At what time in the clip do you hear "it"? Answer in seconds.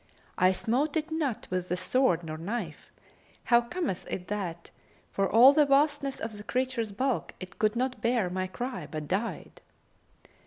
0.97-1.11, 4.09-4.29, 7.39-7.59